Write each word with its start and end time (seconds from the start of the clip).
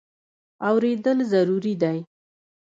اورېدل 0.69 1.17
ضروري 1.31 1.73
دی. 1.81 1.97